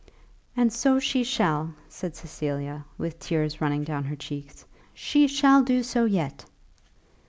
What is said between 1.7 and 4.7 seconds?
said Cecilia, with tears running down her cheeks;